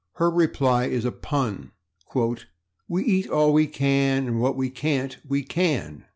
Her 0.13 0.31
reply 0.31 0.85
is 0.85 1.05
a 1.05 1.11
pun: 1.11 1.73
"We 2.87 3.05
eat 3.05 3.29
all 3.29 3.53
we 3.53 3.67
can, 3.67 4.25
and 4.25 4.41
what 4.41 4.55
we 4.55 4.71
can't 4.71 5.15
we 5.27 5.43
can." 5.43 6.05